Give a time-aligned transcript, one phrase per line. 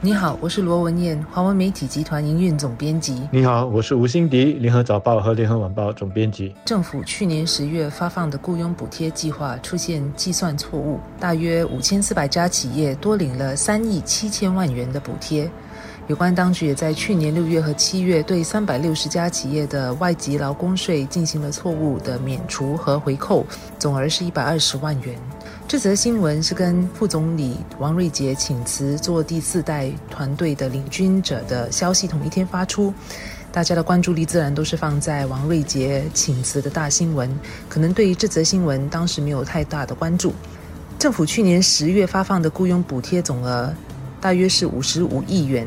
[0.00, 3.20] 你好，我是罗文燕，华文媒体集团营运总编辑。
[3.32, 6.54] 你好，我是吴欣迪，联合早报和联合晚报总编辑。
[6.64, 15.50] 政府去年十月发放的雇佣补贴计划出现计算错误，大约五千四百家企业多领了三亿七千万元的补贴。
[16.06, 23.44] 有关当局也在去年六月和七月对三百六十家企业的外籍劳工税进行了错误的免除和回扣，
[23.80, 25.18] 总额是一百二十万元。
[25.68, 32.90] 这则新闻是跟副总理王瑞杰请辞做第四代团队的领军者的消息同一天发出，
[33.52, 37.30] 大家的关注力自然都是放在王瑞杰请辞的大新闻，
[37.68, 40.32] 可能对于这则新闻当时没有太大的关注。
[40.98, 43.70] 政府去年十月发放的雇佣补贴总额
[44.22, 45.66] 大约是五十五亿元，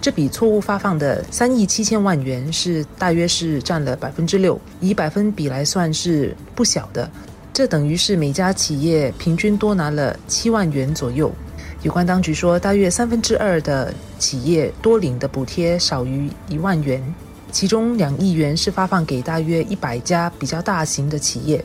[0.00, 7.08] 这笔错误发放的三亿七千万元是大约是占了百分之六，以百分比来算是不小的。
[7.56, 11.32] 这等于是每家企业平均多拿了七万元左右。
[11.82, 17.02] 有关当局说，大约三分之二的企业多领的补贴少于一万元，
[17.50, 21.64] 其中两亿元是发放给大约一百家比较大型的企业。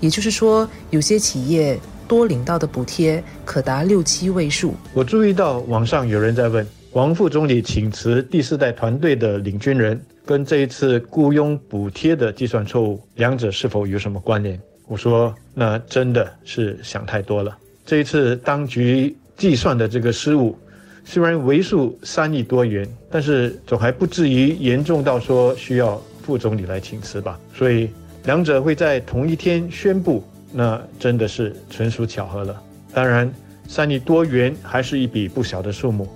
[0.00, 4.74] 也就是说，有些企业多领到的补贴可达六七位数。
[4.92, 14.60] 我注意到网上有人在问，王副总理请辞第四代团队的领军人，跟这一次雇佣补贴的计算错误，两者是否有什么关联？
[14.92, 17.56] 我说，那真的是想太多了。
[17.86, 20.54] 这一次当局计算的这个失误，
[21.02, 27.40] 虽然为数三亿多元，但是总还不至于严重到说需要副总理来请辞吧。
[27.54, 27.88] 所以
[28.24, 32.62] 两者会在同一天宣布，那真的是纯属巧合了。
[32.92, 33.32] 当然，
[33.66, 36.06] 三亿多元还是一笔不小的数目，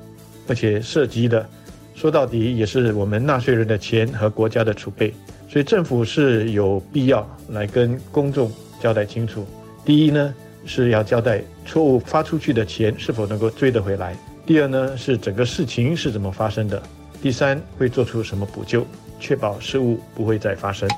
[0.49, 1.49] 而且涉及的，
[1.95, 5.15] 说到底也是我们纳税人的钱和国家的储备，
[5.49, 8.53] 所以政府是有必要来跟公众。
[8.81, 9.47] 交代清楚，
[9.85, 14.13] 第一呢是要交代错误发出去的钱是否能够追得回来；
[14.45, 16.79] 第二呢是整个事情是怎么发生的；
[17.23, 18.87] 第三会做出什么补救，
[19.19, 20.89] 确保失误不会再发生。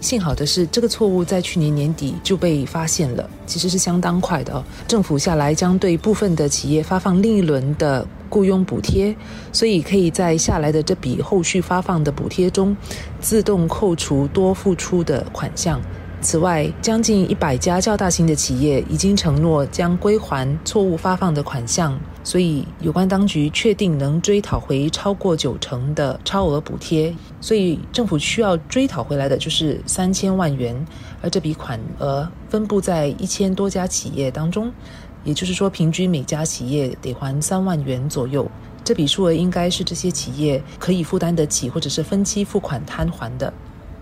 [0.00, 4.64] 幸好的是，这个错误在去年年底就被发现了，其实是相当快的哦。
[4.86, 9.12] 政府下来将对部分的企业发放另一轮的雇佣补贴，
[9.52, 12.76] 所以可以在下来的这笔后续发放的补贴中，
[13.20, 15.82] 自动扣除多付出的款项。
[16.20, 27.14] 此外，将近一百家较大型的企业已经承诺将归还错误发放的款项，所以有关当局确定能追讨回超过九成的超额补贴。
[27.40, 30.84] 所以政府需要追讨回来的就是三千万元，
[31.22, 34.72] 而这笔款额分布在一千多家企业当中，
[35.22, 38.50] 也就是说，平均每家企业得还三万元左右。
[38.82, 43.52] 这笔数额应该是这些企业可以负担得起，或者是分期付款摊还的。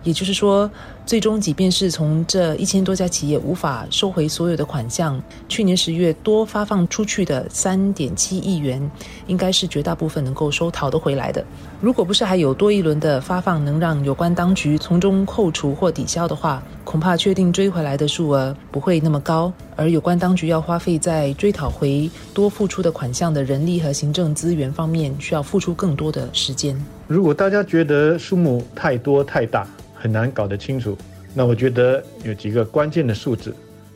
[0.03, 0.71] 也就是说，
[1.07, 8.91] 最终即便是从这一千多家企业无法收回所有的款项，去年十月多发放出去的三点七亿元，
[9.29, 11.45] 应该是绝大部分能够收讨得回来的。
[11.81, 26.77] 如果不是还有多一轮的发放能让有关当局从中扣除或抵消的话，恐怕确定追回来的数额不会那么高，而有关当局要花费在追讨回多付出的款项的人力和行政资源方面，需要付出更多的时间。
[27.07, 29.65] 如果大家觉得数目太多太大，
[30.07, 30.97] 很难搞得清楚，
[31.35, 33.53] 那我觉得有几个关键的数字。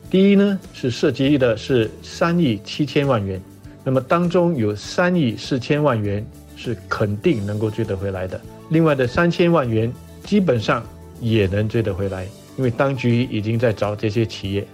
[0.09, 3.41] 第一呢，是涉及的是三亿七千万元，
[3.81, 6.21] 那么当中有三亿四千万元
[6.57, 9.89] 是肯定能够追得回来的，另外的三千万元
[10.25, 10.85] 基本上
[11.21, 12.27] 也能追得回来，
[12.57, 14.67] 因为当局已经在找这些企业。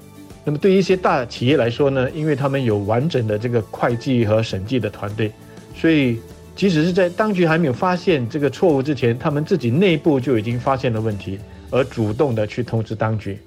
[0.44, 5.32] 那么对于一些大企业来说呢，因为他们有完整的这个会计和审计的团队，
[5.76, 6.18] 所以。
[6.58, 11.38] 即使是在当局还没有发现这个错误之前，他们自己内部就已经发现了问题，
[11.70, 13.38] 而主动的去通知当局，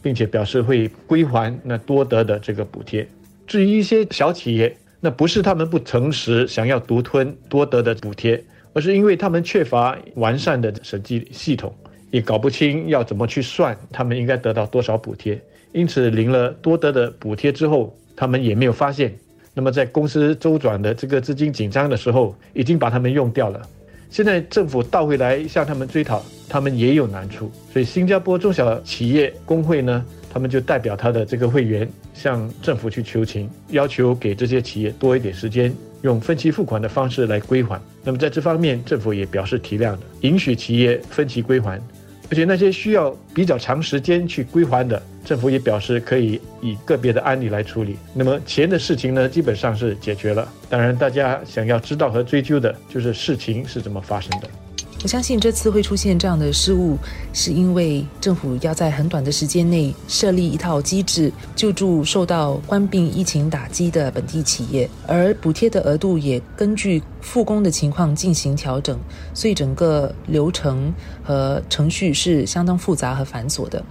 [0.00, 3.04] 并且表示会归还那多得的这个补贴。
[3.44, 8.40] 至于一些小企业，那不是他们不诚实，想要独吞多得的补贴，
[8.72, 11.74] 而是因为他们缺乏完善的审计系统，
[12.12, 15.42] 也搞不清要怎么去算他们应该得到多少补贴，
[15.72, 19.12] 因此领了多得的补贴之后，他们也没有发现。
[19.60, 23.60] 那么在公司周转的这个资金紧张的时候，已经把他们用掉了。
[24.08, 27.52] 现在政府倒回来向他们追讨，他们也有难处。
[27.70, 30.02] 所以新加坡中小企业工会呢，
[30.32, 35.70] 他们就代表他的这个会员向政府去求情，要求给这些企业多一点时间，
[36.00, 37.78] 用分期付款的方式来归还。
[38.02, 41.78] 那么在这方面，政府也表示体谅的，允许企业分期归还。
[42.30, 47.96] 而且那些需要比较长时间去归还的，政府也表示可以以个别的案例来处理。
[48.14, 50.48] 那么钱的事情呢，基本上是解决了。
[50.68, 54.48] 当然，大家想要知道和追究的就是事情是怎么发生的。
[55.02, 56.98] 我相信这次会出现这样的失误，
[57.32, 68.98] 是因为政府要在很短的时间内设立一套机制，救助受到患病疫情打击的本地企业，而补贴的额度也根据复工的情况进行调整，
[69.32, 70.92] 所以整个流程
[71.24, 73.82] 和程序是相当复杂和繁琐的。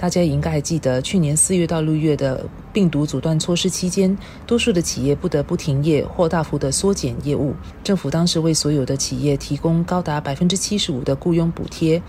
[0.00, 4.16] 大家应该还记得，去年四月到六月的病毒阻断措施期间，
[4.46, 7.54] 多数的企业不得不停业或大幅的缩减业务。
[7.84, 12.02] 政府当时为所有的企业提供高达百分之七十五的雇佣补贴，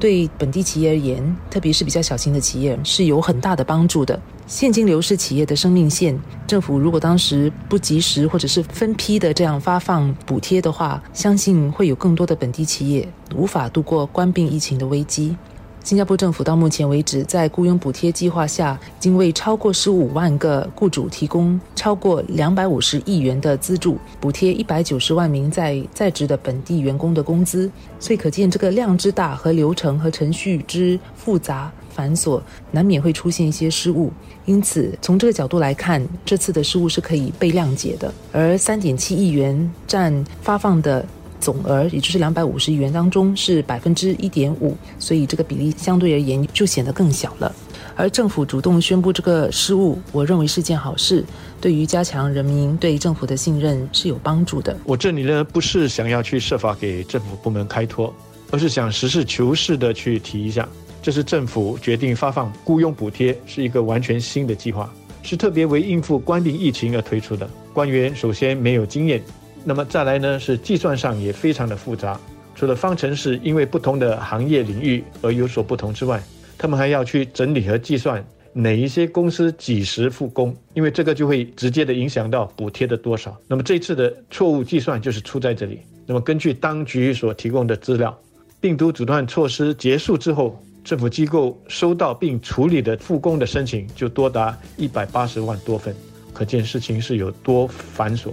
[0.00, 4.18] 对本地企业而言，特别是比较小型的企业，是有很大的帮助的。
[4.46, 13.06] 现金流是企业的生命线，政府如果当时不及时或者是分批的这样发放补贴的话，相信会有更多的本地企业
[13.36, 15.36] 无法度过冠病疫情的危机。
[15.84, 27.70] 新加坡政府到目前为止，在雇佣补贴计划下，已经为超过十五万个雇主提供超过两百五十亿元的资助，补贴一百九十万名在在职的本地员工的工资。
[28.00, 32.40] 所以可见，这个量之大和流程和程序之复杂繁琐，
[32.70, 34.10] 难免会出现一些失误。
[34.46, 38.10] 因此，从这个角度来看，这次的失误是可以被谅解的。
[38.32, 41.04] 而三点七亿元占发放的。
[41.44, 47.54] 总额也就是两百五十亿元当中是百分之一点五，所以这个比例相对而言就显得更小了。
[47.94, 51.22] 而政府主动宣布这个失误，我认为是件好事，
[51.60, 54.74] 对于加强人民对政府的信任是有帮助的。
[54.84, 58.12] 我这里呢不是想要去设法给政府部门开脱，
[58.50, 60.66] 而是想实事求是的去提一下，
[61.02, 64.90] 这是政府决定发放雇佣补贴，是一个完全新的计划，
[65.22, 67.46] 是特别为应付官兵疫情而推出的。
[67.74, 69.22] 官员首先没有经验。
[69.64, 72.20] 那么再来呢，是计算上也非常的复杂。
[72.54, 76.22] 除了方程式因为不同的行业领域而有所不同之外，
[76.56, 83.36] 他们还要去整理和计算哪一些公司几时复工，因为这个就会直接的影响到补贴的多少。
[83.48, 85.80] 那么这次的错误计算就是出在这里。
[86.06, 88.16] 那么根据当局所提供的资料，
[88.60, 95.92] 病毒阻断措施结束之后，政府机构收到并处理的复工的申请就多达一百八十万多份，
[96.32, 98.30] 可见事情是有多繁琐。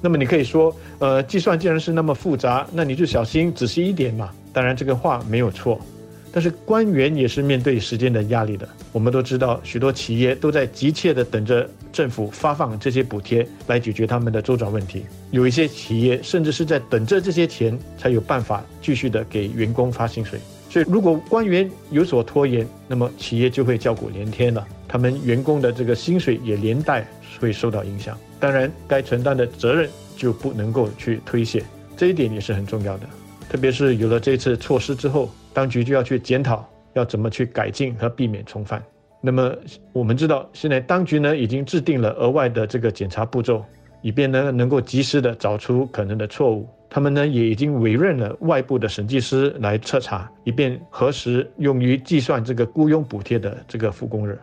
[0.00, 4.30] 那么你可以说，呃，计算既然是那么复杂，那你就小心仔细一点嘛。
[4.52, 5.80] 当然这个话没有错，
[6.32, 8.68] 但是官员也是面对时间的压力的。
[8.92, 15.04] 我们都知道，许多企业都在急切地等着政府发放这些补贴来解决他们的周转问题。
[15.30, 20.38] 有一些企业甚至是在等着这些钱才有办法继续的给员工发薪水。
[20.70, 27.06] 所以如果官员有所拖延，那么企业就会叫苦连天了，他们员工的这个薪水也连带
[27.40, 28.18] 会受到影响。
[28.38, 31.62] 当然，该承担的责任就不能够去推卸，
[31.96, 33.06] 这一点也是很重要的。
[33.48, 38.82] 特别是有了这次措施之后，当局就要去检讨，要怎么去改进和避免重犯。
[39.20, 39.54] 那么
[39.92, 43.64] 我们知道，现在当局呢已经制定了额外的这个检查步骤，
[44.02, 46.68] 以便呢能够及时的找出可能的错误。
[46.88, 54.38] 他们呢也已经委任了外部的审计师来彻查，以便核实用于计算这个雇佣补贴的这个复工日。